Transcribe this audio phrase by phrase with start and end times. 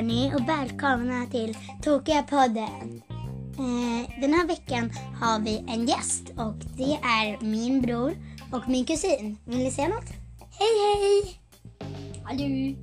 [0.00, 3.02] hörni och välkomna till Tokiga podden.
[3.58, 8.12] Eh, den här veckan har vi en gäst och det är min bror
[8.52, 9.36] och min kusin.
[9.44, 10.10] Vill ni säga något?
[10.50, 11.40] Hej hej!
[12.24, 12.76] Hallå!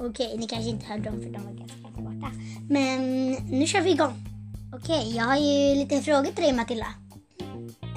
[0.00, 2.32] Okej, ni kanske inte hörde dem för de var ganska borta.
[2.68, 4.14] Men nu kör vi igång.
[4.74, 6.86] Okej, jag har ju lite frågor till dig Matilda.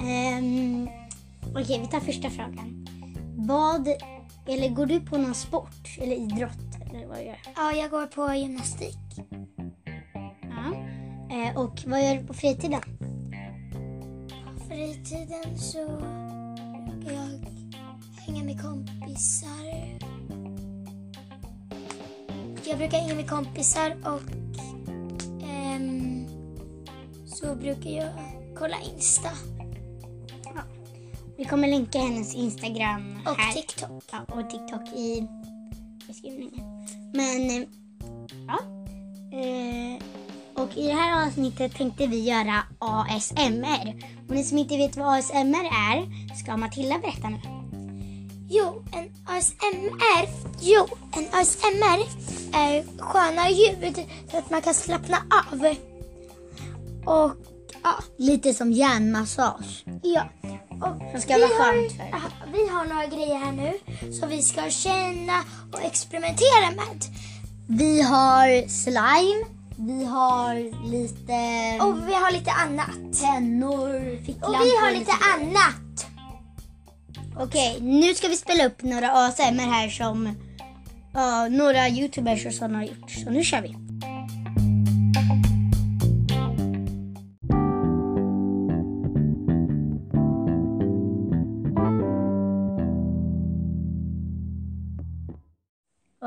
[0.00, 0.88] Um,
[1.50, 2.86] Okej, vi tar första frågan.
[3.36, 3.88] Vad,
[4.46, 6.77] eller går du på någon sport eller idrott?
[6.90, 7.50] Eller vad gör du?
[7.56, 8.98] Ja, jag går på gymnastik.
[10.42, 10.74] Ja.
[11.36, 12.80] Eh, och vad gör du på fritiden?
[14.44, 15.86] På fritiden så
[16.86, 17.48] brukar jag
[18.26, 19.98] hänga med kompisar.
[22.64, 24.22] Jag brukar hänga med kompisar och
[25.48, 26.26] ehm,
[27.26, 28.08] så brukar jag
[28.54, 29.30] kolla Insta
[31.38, 33.52] Vi kommer länka hennes Instagram och här.
[33.52, 34.04] TikTok.
[34.12, 35.28] Ja, och TikTok i
[36.06, 36.77] beskrivningen.
[37.12, 37.68] Men eh,
[38.46, 38.58] ja.
[39.38, 40.02] Eh,
[40.62, 44.04] och i det här avsnittet tänkte vi göra ASMR.
[44.28, 47.38] Och ni som inte vet vad ASMR är ska Matilda berätta nu.
[48.50, 50.28] Jo, en ASMR,
[50.60, 52.00] jo, en ASMR
[52.52, 55.74] är sköna ljud så att man kan slappna av.
[57.04, 57.32] Och
[57.82, 59.84] ja, Lite som hjärnmassage.
[60.02, 60.22] ja.
[60.80, 62.04] Och Som ska vi vara skönt för.
[62.12, 62.20] ja,
[62.52, 63.72] Vi har några grejer här nu
[64.12, 67.04] som vi ska känna och experimentera med.
[67.68, 69.44] Vi har slime.
[69.80, 70.54] Vi har
[70.90, 71.32] lite
[71.84, 73.20] Och vi har lite annat.
[73.22, 74.48] pennor, ficklampor.
[74.60, 76.06] Och vi har lite annat.
[77.40, 80.34] Okej, nu ska vi spela upp några ASMR här som
[81.14, 83.10] ja, några youtubers och sådana har gjort.
[83.10, 83.76] Så nu kör vi.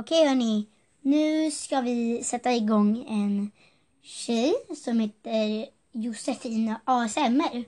[0.01, 0.67] Okej hörni,
[1.01, 3.51] nu ska vi sätta igång en
[4.01, 4.53] tjej
[4.83, 7.65] som heter Josefin ASMR.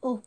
[0.00, 0.22] Och,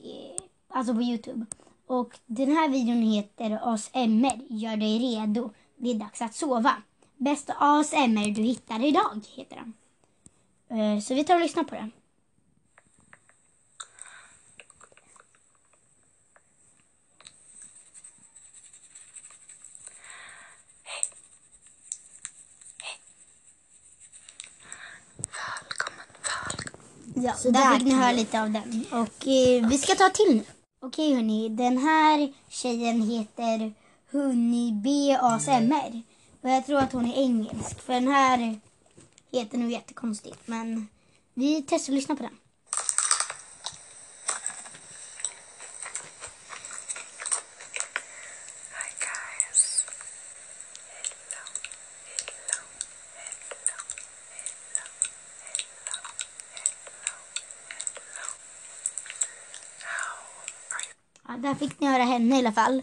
[0.00, 1.46] eh, alltså på Youtube.
[1.86, 5.50] Och den här videon heter ASMR, gör dig redo.
[5.76, 6.72] Det är dags att sova.
[7.16, 9.72] Bästa ASMR du hittar idag, heter den.
[10.78, 11.90] Eh, så vi tar och lyssnar på den.
[27.24, 28.84] Ja, Så där fick ni höra lite av den.
[28.90, 30.42] Och eh, vi ska ta till nu.
[30.82, 33.72] Okej hörni, den här tjejen heter
[34.12, 36.02] Honeybee ASMR.
[36.40, 37.80] Och jag tror att hon är engelsk.
[37.80, 38.60] För den här
[39.32, 40.38] heter nog jättekonstigt.
[40.44, 40.88] Men
[41.34, 42.38] vi testar att lyssna på den.
[61.28, 62.82] Ja, där fick ni höra henne i alla fall.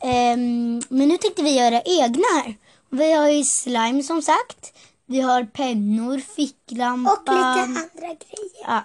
[0.00, 2.54] Ehm, men nu tänkte vi göra egna här.
[2.88, 4.72] Vi har ju slime som sagt.
[5.06, 7.12] Vi har pennor, ficklampa.
[7.12, 8.64] Och lite andra grejer.
[8.66, 8.84] Ja,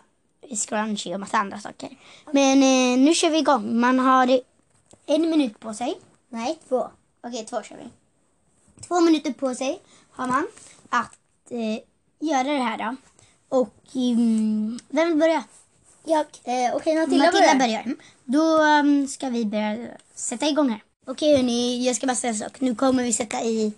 [0.56, 1.90] scrunchie och massa andra saker.
[2.32, 3.80] Men eh, nu kör vi igång.
[3.80, 4.40] Man har
[5.06, 6.00] en minut på sig.
[6.30, 6.90] Nej, två.
[7.24, 7.90] Okej, två kör vi.
[8.88, 9.82] Två minuter på sig
[10.12, 10.48] har man
[10.90, 11.18] att
[11.50, 11.80] eh,
[12.20, 12.96] göra det här då.
[13.50, 15.44] Och mm, vem vill börja?
[16.08, 16.26] Jag.
[16.44, 17.56] Eh, Okej, Matilda, börjar.
[17.56, 17.82] börjar.
[17.82, 17.98] Mm.
[18.24, 19.78] Då um, ska vi börja
[20.16, 20.84] sätta igång här.
[21.08, 22.62] Okej hörni, jag ska bara säga en sak.
[22.62, 23.74] Nu kommer vi sätta i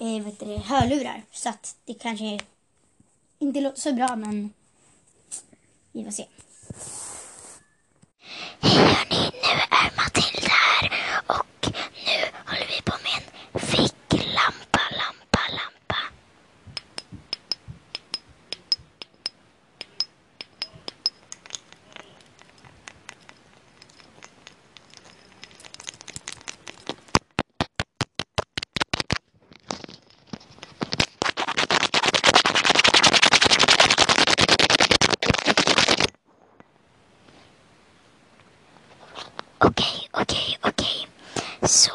[0.00, 1.22] eh, vet du, hörlurar.
[1.32, 2.38] Så att det kanske
[3.38, 4.52] inte låter så bra men
[5.92, 6.26] vi får se.
[8.60, 10.90] Hej hörni, nu är Matilda här
[11.26, 11.70] och
[12.06, 13.22] nu håller vi på med
[13.52, 15.96] en ficklampa, lampa, lampa.
[39.60, 41.06] Okej, okej, okej.
[41.62, 41.90] Så,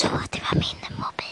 [0.00, 1.29] 昭和ではみんなモペ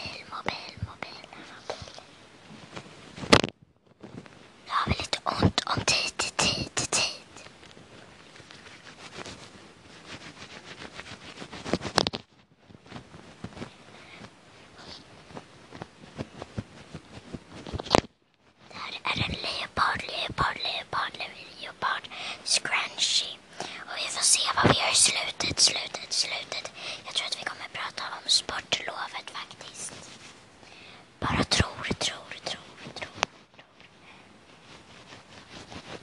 [31.19, 33.11] Bara tror, tror, tror, tror.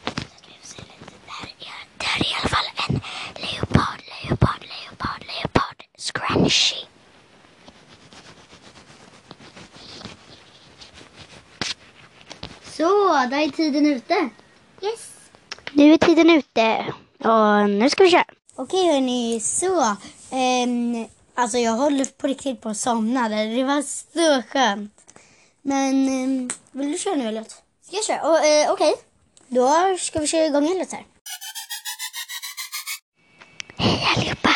[0.04, 1.12] Så att vi får se lite.
[1.26, 3.00] Det här är, det här är i alla fall en
[3.34, 6.86] leopard, leopard, leopard, leopard scrunchy.
[12.64, 14.14] Så, där är tiden ute.
[14.82, 15.10] Yes.
[15.72, 18.24] Nu är tiden ute och nu ska vi köra.
[18.54, 19.96] Okej hörni, så.
[20.30, 23.56] ehm, alltså jag håller på riktigt på att somna där.
[23.56, 24.92] Det var så skönt.
[25.66, 27.44] Men eh, vill du köra nu eller?
[27.44, 28.30] Ska jag köra?
[28.30, 28.94] Oh, eh, Okej,
[29.48, 31.04] då ska vi köra igång Elliot här.
[33.76, 34.50] Hej allihopa!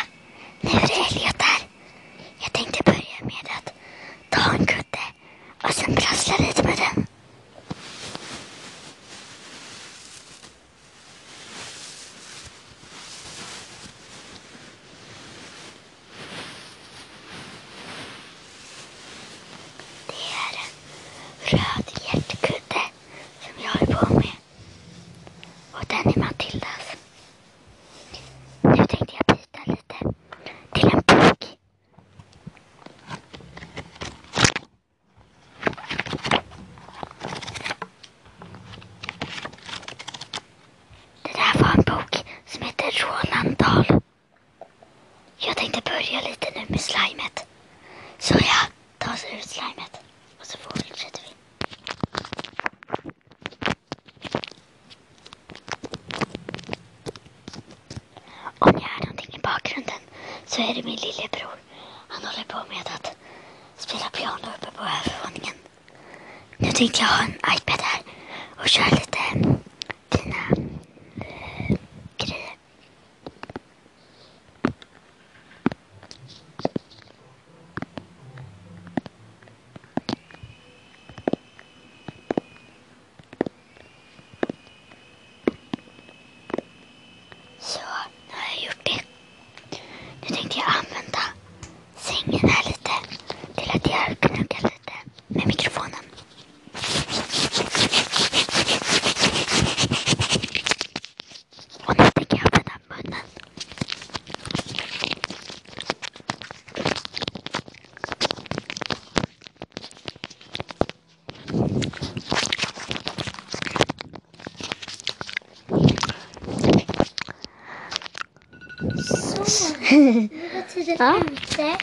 [120.75, 121.15] Tiden Ja.
[121.33, 121.77] ute.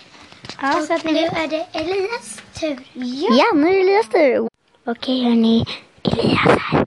[0.61, 2.77] Ja, Och nu är det Elias tur.
[3.37, 4.49] Ja, nu är det Elias tur.
[4.85, 5.65] Okej hörni,
[6.03, 6.86] Elias här.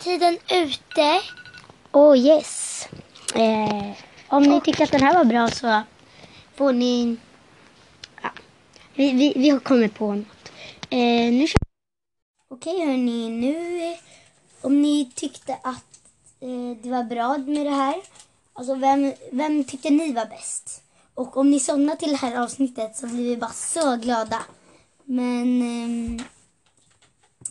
[0.00, 1.20] Tiden ute.
[1.92, 2.88] Oh yes.
[3.34, 3.92] Eh,
[4.28, 5.82] om ni tycker att den här var bra så
[6.54, 7.16] får ni...
[8.22, 8.30] Ja,
[8.94, 10.52] vi, vi, vi har kommit på något.
[10.90, 11.60] Eh, nu kör
[12.48, 13.98] Okej hörni, nu eh,
[14.60, 16.00] om ni tyckte att
[16.40, 17.94] eh, det var bra med det här.
[18.52, 20.82] Alltså vem, vem tyckte ni var bäst?
[21.14, 24.42] Och om ni somnar till det här avsnittet så blir vi bara så glada.
[25.04, 26.22] Men ehm,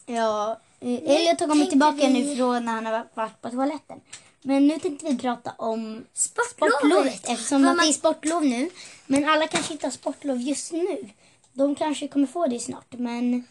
[0.06, 4.01] ja, Elliot har kommit tänkte tillbaka vi- nu från när han har varit på toaletten.
[4.41, 6.51] Men nu tänkte vi prata om Sportlovet.
[6.79, 8.69] sportlovet eftersom man- det är sportlov nu.
[9.05, 11.09] Men alla kanske inte har sportlov just nu.
[11.53, 12.93] De kanske kommer få det snart.
[12.93, 13.48] Men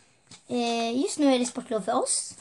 [0.49, 2.35] eh, just nu är det sportlov för oss.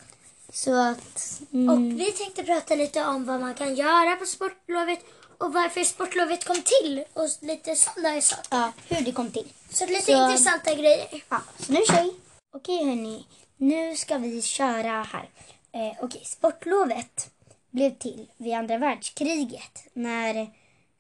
[0.53, 1.41] Så att...
[1.53, 5.00] Mm, Och vi tänkte prata lite om vad man kan göra på sportlovet
[5.38, 8.44] och varför sportlovet kom till och lite sådana saker.
[8.50, 9.48] ja, hur det kom till.
[9.72, 11.24] Så lite Så- intressanta grejer.
[11.29, 12.12] Ja, så nu kör vi.
[12.58, 13.25] Okej hörni,
[13.58, 15.30] nu ska vi köra här.
[15.72, 17.32] Eh, Okej, sportlovet
[17.72, 20.36] blev till vid andra världskriget när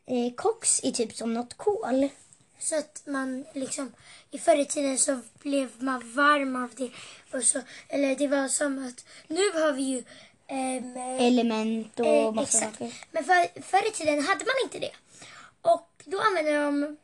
[0.05, 2.09] eh, koks är typ som något kol.
[2.59, 3.93] Så att man liksom,
[4.31, 6.91] i förr i tiden så blev man varm av det.
[7.37, 10.03] Och så, eller det var som att, nu har vi ju
[10.47, 12.77] ehm, Element och eh, massa exakt.
[12.77, 12.93] saker.
[13.11, 14.91] Men för, förr i tiden hade man inte det.
[15.61, 16.97] Och då använde de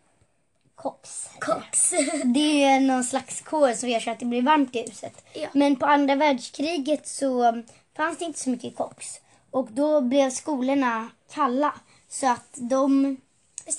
[0.75, 1.29] Koks.
[1.39, 1.93] koks.
[2.23, 5.25] Det är någon slags kol som gör så att det blir varmt i huset.
[5.33, 5.47] Ja.
[5.53, 7.63] Men på andra världskriget så
[7.97, 9.19] fanns det inte så mycket koks.
[9.51, 11.73] Och då blev skolorna kalla.
[12.09, 13.17] Så att de,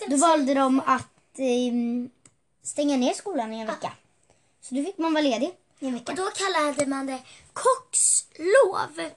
[0.08, 2.10] då valde de att um,
[2.62, 3.92] stänga ner skolan i en vecka.
[4.60, 6.12] Så då fick man vara ledig i en vecka.
[6.12, 7.18] Och då kallade man det
[7.52, 9.10] koxlov.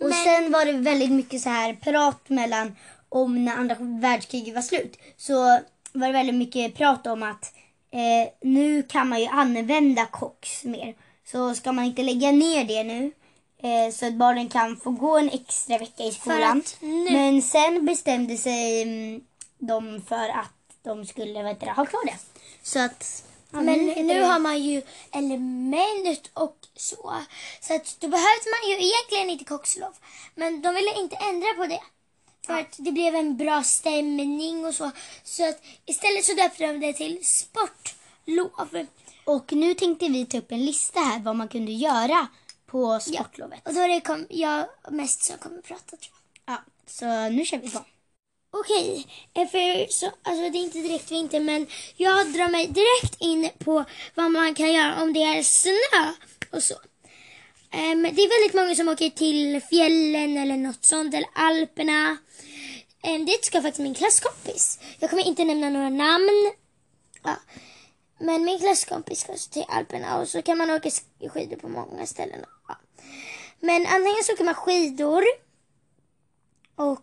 [0.00, 2.76] Och Men- sen var det väldigt mycket så här prat mellan
[3.08, 4.98] om när andra världskriget var slut.
[5.16, 5.60] Så
[5.92, 7.54] var det väldigt mycket prat om att
[7.90, 10.94] eh, nu kan man ju använda koks mer.
[11.24, 13.12] Så ska man inte lägga ner det nu.
[13.62, 16.62] Eh, så att barnen kan få gå en extra vecka i skolan.
[17.10, 19.20] Men sen bestämde sig mm,
[19.58, 22.16] de för att de skulle vet du, ha kvar det.
[22.62, 23.24] Så att...
[23.50, 27.14] Men heter nu har man ju element och så.
[27.60, 29.94] Så att då behövde man ju egentligen inte koxlov.
[30.34, 31.80] Men de ville inte ändra på det.
[32.46, 34.90] För att det blev en bra stämning och så.
[35.24, 38.86] Så att istället så döpte de det till sportlov.
[39.24, 42.28] Och nu tänkte vi ta upp en lista här vad man kunde göra
[42.66, 43.68] på sportlovet.
[43.68, 46.54] Och då är det kom, jag mest som kommer prata tror jag.
[46.54, 47.84] Ja, så nu kör vi igång.
[48.50, 53.20] Okej, eh, för så, alltså det är inte direkt vinter men jag drar mig direkt
[53.20, 53.84] in på
[54.14, 56.12] vad man kan göra om det är snö
[56.50, 56.74] och så.
[57.74, 62.16] Um, det är väldigt många som åker till fjällen eller något sånt, eller Alperna.
[63.06, 64.78] Um, dit ska faktiskt min klasskompis.
[64.98, 66.52] Jag kommer inte nämna några namn.
[67.22, 67.36] Ja.
[68.18, 70.90] Men min klasskompis ska till Alperna och så kan man åka
[71.28, 72.44] skidor på många ställen.
[72.68, 72.76] Ja.
[73.60, 75.24] Men antingen så åker man skidor
[76.76, 77.00] och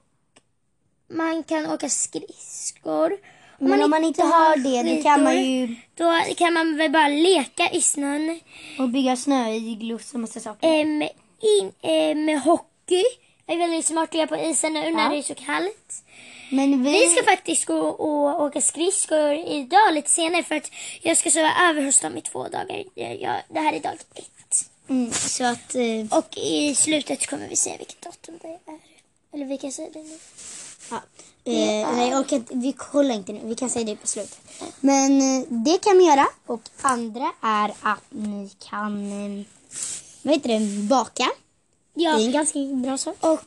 [1.07, 3.17] man kan åka skridskor.
[3.59, 7.07] Men om man inte har det, då kan man ju Då kan man väl bara
[7.07, 8.39] leka i snön.
[8.79, 10.67] och bygga snöiglor och massa saker.
[10.67, 11.01] Ehm,
[11.41, 13.03] in, ehm, hockey
[13.47, 15.09] är väldigt smart att göra på isen nu när Ja.
[15.09, 16.03] det är så kallt.
[16.51, 16.91] Men vi...
[16.91, 21.51] Vi ska faktiskt gå och åka skridskor idag lite senare för att jag ska sova
[21.69, 22.83] över hos dem i två dagar.
[22.95, 24.69] Jag, jag, det här är dag ett.
[24.89, 25.75] Mm, så att...
[25.75, 28.79] Eh, Och i slutet kommer vi se vilket datum det är.
[29.33, 30.17] Eller vi kan säga det nu.
[30.89, 31.01] Ja.
[31.43, 33.39] eh, nej, och att, vi kollar inte nu.
[33.43, 34.39] Vi kan säga det på slutet.
[34.79, 36.27] Men eh, det kan ni göra.
[36.45, 39.11] Och andra är att ni kan...
[39.11, 39.45] Eh,
[40.21, 40.87] vad heter det?
[40.87, 41.29] Baka.
[41.93, 42.15] Ja.
[42.15, 43.15] Det är en ganska bra sak.
[43.19, 43.39] Och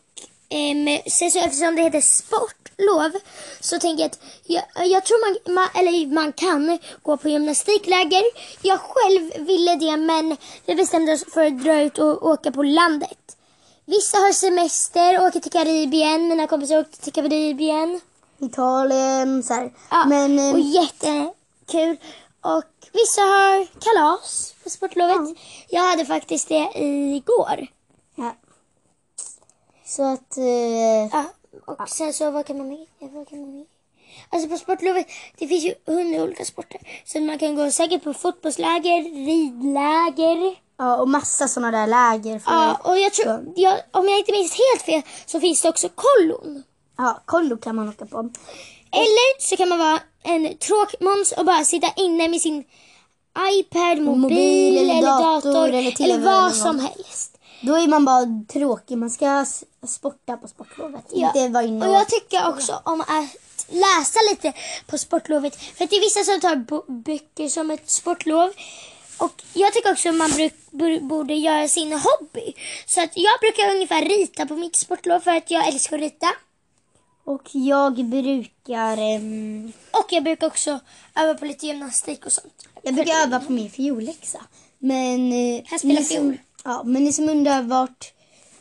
[0.48, 3.12] ehm, sen så eftersom det heter sportlov
[3.60, 8.22] så tänker jag att jag, jag tror man, man, eller man kan gå på gymnastikläger.
[8.62, 12.62] Jag själv ville det men vi bestämde oss för att dra ut och åka på
[12.62, 13.36] landet.
[13.84, 16.28] Vissa har semester, åker till Karibien.
[16.28, 18.00] Mina kompisar åkte till Karibien.
[18.38, 19.72] Italien, så här.
[19.90, 20.38] Ja, Men...
[20.38, 21.96] Eh, och jättekul.
[22.40, 25.38] Och vissa har kalas på sportlovet.
[25.68, 26.70] Jag hade faktiskt det
[27.16, 27.66] igår.
[28.14, 28.34] ja.
[29.84, 30.36] Så att...
[30.36, 30.44] Eh,
[31.12, 31.24] Ja,
[31.64, 32.86] och sen så vad kan man?
[32.98, 33.66] Ja, vad kan man med?
[34.30, 35.06] Alltså på sportlovet,
[35.38, 36.80] det finns ju hundra olika sporter.
[37.04, 40.56] Så man kan gå säkert på fotbollsläger, ridläger.
[40.78, 42.38] ja, och massa sådana där läger.
[42.38, 45.68] För, Ja, och jag tror, jag, om jag inte minns helt fel så finns det
[45.68, 46.62] också kollon.
[46.98, 48.18] ja, kollo kan man åka på.
[48.92, 52.64] Eller så kan man vara en tråkmåns och bara sitta inne med sin
[53.52, 56.56] iPad, mobil, Mobil eller eller dator dator, eller eller, TV eller vad något.
[56.56, 57.38] som helst.
[57.60, 58.98] Då är man bara tråkig.
[58.98, 59.44] Man ska
[59.86, 61.12] sporta på sportlovet.
[61.12, 61.98] Inte vara inne och och...
[62.00, 63.08] jag tycker också om att
[63.72, 64.52] läsa lite
[64.86, 65.56] på sportlovet.
[65.56, 68.52] För det är vissa som tar böcker som ett sportlov.
[69.18, 70.30] och jag tycker också att man
[71.00, 72.52] borde göra sin hobby.
[72.86, 76.26] Så att jag brukar ungefär rita på mitt sportlov för att jag älskar att rita.
[77.24, 78.96] Och jag brukar...
[78.96, 80.80] ehm, Och jag brukar också
[81.14, 82.68] öva på lite gymnastik och sånt.
[82.82, 84.40] jag brukar öva på min fiolläxa.
[84.78, 85.32] Men...
[85.32, 86.38] eh, Han spelar som- fiol.
[86.64, 88.12] Ja, men ni som undrar vart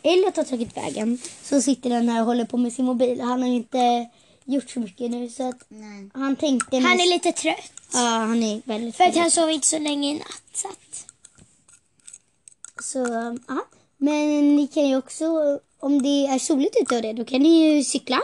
[0.03, 3.21] Elliot har tagit vägen så sitter den här och håller på med sin mobil.
[3.21, 4.09] Han har inte
[4.45, 5.63] gjort så mycket nu så att
[6.13, 6.77] han tänkte...
[6.77, 7.71] Han mest- är lite trött.
[7.93, 10.41] Ja, han är väldigt För att han sov inte så länge i natt.
[10.53, 11.05] Så att...
[12.83, 12.99] Så,
[13.47, 13.65] ja.
[13.97, 15.25] Men ni kan ju också,
[15.79, 18.21] om det är soligt ute och det, då kan ni ju cykla.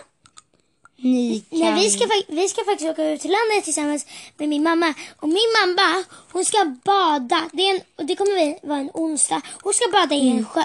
[0.96, 1.60] Ni kan...
[1.60, 4.06] Nej, vi, ska, vi ska faktiskt åka ut till landet tillsammans
[4.38, 4.94] med min mamma.
[5.18, 7.50] Och min mamma, hon ska bada.
[7.54, 9.42] Det, är en, och det kommer vara en onsdag.
[9.64, 10.64] Hon ska bada i en sjö.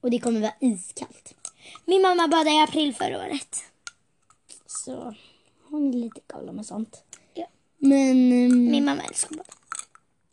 [0.00, 1.34] Och det kommer vara iskallt.
[1.84, 3.64] Min mamma badade i april förra året.
[4.84, 5.14] Så
[5.70, 7.02] hon är lite galen med sånt.
[7.34, 7.46] Ja.
[7.78, 9.46] Men, ehm, Min mamma älskar att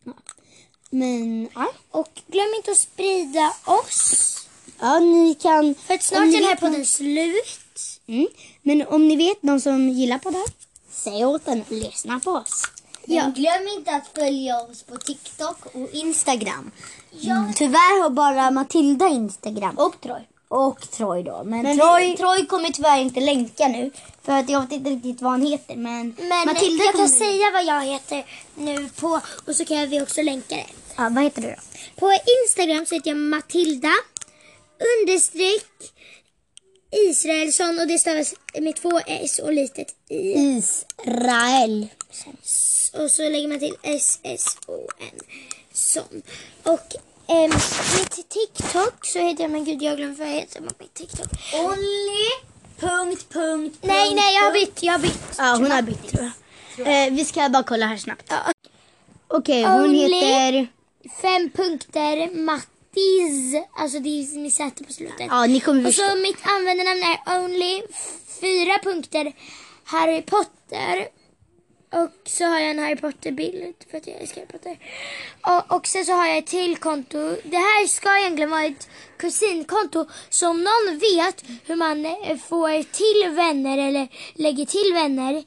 [0.06, 0.18] bada.
[0.90, 1.68] men ja.
[1.92, 4.48] Och glöm inte att sprida oss.
[4.80, 5.76] ja, ni kan...
[5.76, 8.02] För att snart är den här vet någon- podden slut.
[8.08, 8.28] Mm.
[8.62, 10.48] Men om ni vet någon som gillar på det här,
[10.90, 12.64] säg åt den, lyssna på oss.
[13.06, 13.24] Ja.
[13.24, 16.72] Men glöm inte att följa oss på TikTok och Instagram.
[17.24, 17.54] Mm.
[17.56, 19.78] Tyvärr har bara Matilda Instagram.
[19.78, 20.22] Och Troy.
[20.56, 21.44] Och Troy då.
[21.44, 23.92] Men, Men Troy, vi- Troy kommer tyvärr inte länka nu.
[24.24, 25.76] För att jag vet inte riktigt vad han heter.
[25.76, 30.02] Men, Men Matilda jag kan säga vad jag heter nu på och så kan vi
[30.02, 30.66] också länka det.
[30.98, 31.56] Ja, vad heter du då?
[31.96, 33.92] På Instagram så heter jag Matilda
[35.02, 35.72] understreck
[37.10, 40.16] Israelsson och det stavas med två S och litet i.
[40.58, 41.88] Israel.
[42.94, 45.20] Och så lägger man till S-S-O-N.
[45.74, 46.22] Son.
[46.64, 46.96] Och
[47.28, 47.52] ehm,
[48.00, 51.28] mitt TikTok så heter jag, men gud jag glömde vad jag heter på mitt TikTok.
[51.54, 52.30] Only...
[52.80, 55.36] Punkt, punkt, Nej, nej jag har bytt, jag har bytt.
[55.38, 56.32] Ja, hon har bytt tror
[56.78, 57.06] jag.
[57.08, 58.24] Eh, vi ska bara kolla här snabbt.
[58.30, 58.38] Ja.
[59.28, 60.68] Okej, hon Only- heter...
[61.22, 65.28] Fem punkter Mattis, alltså det är med Z på slutet.
[65.30, 66.08] Ja, ni kommer Och förstå.
[66.10, 67.82] så mitt användarnamn är only
[68.42, 69.34] fyra punkter
[69.84, 71.08] Harry Potter.
[72.02, 74.80] Och så har jag en Harry Potter-bild för att jag älskar Harry Potter.
[75.42, 77.18] Och, och sen så har jag ett till konto.
[77.44, 80.06] Det här ska egentligen vara ett kusinkonto.
[80.30, 85.44] Så om någon vet hur man eh, får till vänner eller lägger till vänner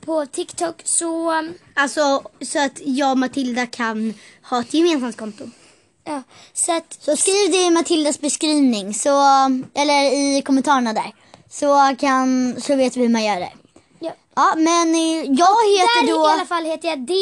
[0.00, 5.44] på TikTok så um, Alltså så att jag och Matilda kan ha ett gemensamt konto.
[6.04, 6.22] ja.
[6.52, 9.10] Så att Så skriv det i Matildas beskrivning, så,
[9.74, 11.12] eller i kommentarerna där.
[11.50, 13.52] Så, kan, så vet vi hur man gör det.
[14.36, 14.54] Ja.
[14.56, 16.28] Men eh, jag heter Där då...
[16.28, 17.14] i alla fall heter jag D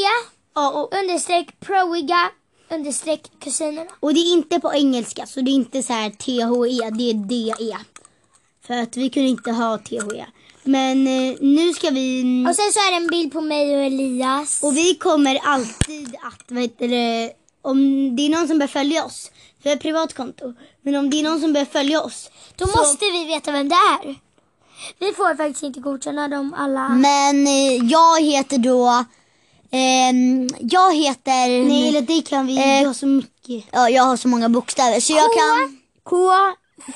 [0.54, 2.30] Ja, och, understreck proiga
[2.70, 3.90] understreck kusinerna.
[4.00, 7.14] och det är inte på engelska, så det är inte så här THE, det är
[7.14, 7.76] DE.
[8.66, 10.26] För att vi kunde inte ha THE.
[10.62, 12.22] Men eh, nu ska vi...
[12.48, 14.62] Och sen så är det en bild på mig och Elias.
[14.62, 17.76] Och vi kommer alltid att, vad heter det, om
[18.16, 19.30] det är någon som börjar följa oss,
[19.62, 22.78] för ett privat konto, men om det är någon som börjar följa oss, Då så-
[22.78, 24.14] måste vi veta vem det är.
[24.98, 26.88] Vi får faktiskt inte godkänna dem alla.
[26.88, 29.04] Men eh, jag heter då,
[29.72, 31.64] ehm, jag heter...
[31.68, 33.64] Nej, eller det kan vi, eh, du har så mycket.
[33.72, 35.32] Ja, jag har så många bokstäver så jag K.
[35.40, 35.78] kan...
[36.04, 36.30] K,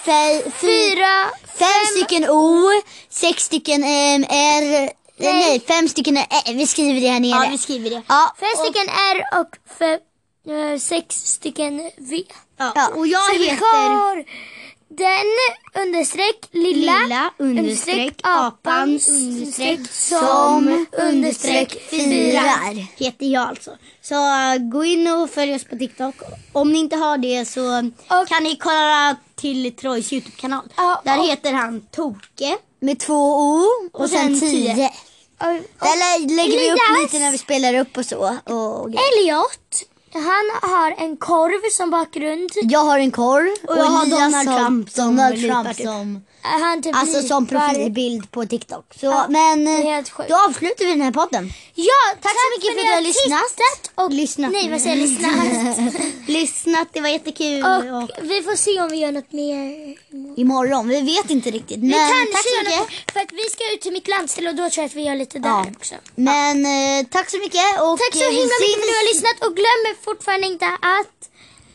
[0.05, 1.25] fe, fy, Fyra,
[1.59, 2.71] fem stycken O,
[3.11, 4.91] sex stycken ehm, R, nej.
[5.33, 7.45] nej fem stycken R, vi skriver det här nere.
[7.45, 8.03] Ja, vi skriver det.
[8.09, 10.01] Ja, fem och- stycken R och fem,
[10.57, 12.23] eh, sex stycken V.
[12.59, 14.49] Ja, och jag Så vi heter...
[14.89, 22.75] den understreck lilla, Lilla understreck apan understreck som understreck firar.
[22.99, 23.77] Heter jag alltså.
[24.03, 26.15] Så äh, gå in och följ oss på TikTok.
[26.53, 30.69] Om ni inte har det så Och- kan ni kolla till Troys YouTube-kanal.
[30.77, 34.75] Ja, Där och- heter han Toke med två O och, Och sen sen 10.
[34.75, 34.87] tio.
[35.41, 35.47] Och,
[35.87, 38.19] Där lä- lägger vi upp lite när vi spelar upp och så.
[38.45, 38.89] Och.
[38.89, 42.51] Elliot, han har en korv som bakgrund.
[42.63, 45.87] jag har en korv och, jag har Donald Trump som Donald Trump typ.
[45.87, 48.95] som Han typ Alltså som profilbild på TikTok.
[49.01, 50.29] Så, men det är helt sjukt.
[50.29, 51.53] då avslutar vi den här podden.
[51.75, 53.91] Ja, Tack så mycket för att du har lyssnat.
[53.95, 54.53] Och, Lyssnat.
[54.53, 55.09] Nej, vad säger jag?
[55.09, 56.03] Lyssnat.
[56.29, 57.65] lyssnat, det var jättekul.
[57.65, 59.97] och Och vi får se om vi gör något mer.
[60.37, 61.79] imorgon, vi vet inte riktigt.
[61.79, 62.79] Men Vi kanske tack så gör mycket.
[62.81, 65.03] något, för att vi ska ut till mitt landställe och då tror jag att vi
[65.03, 65.67] gör lite där Ja.
[65.77, 65.95] också.
[66.15, 67.69] Men eh, tack så mycket.
[67.83, 69.15] Och, Tack så eh, vi himla mycket för att ni har syns.
[69.15, 71.15] lyssnat och glöm fortfarande inte att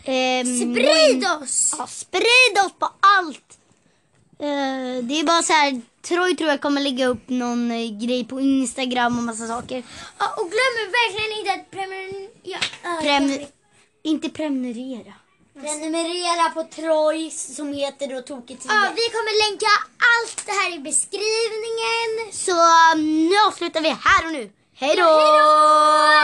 [0.06, 1.76] Ehm, sprid oss!
[1.78, 3.49] Ja, sprid oss på allt.
[4.43, 8.25] Eh, det är bara så här, Troy tror jag kommer lägga upp någon eh, grej
[8.25, 9.84] på Instagram och massa saker.
[10.19, 12.29] Ja, och glöm verkligen inte att prenumerera.
[12.43, 13.47] Ja, ja, Prem-
[14.03, 15.13] inte prenumerera.
[15.62, 19.71] Prenumerera på Troy som heter då Tokigt ja, vi kommer länka
[20.12, 22.10] allt det här i beskrivningen.
[22.32, 22.51] Så
[22.95, 24.51] um, nu avslutar vi här och nu.
[24.75, 25.03] Hej då!
[25.03, 26.13] Då!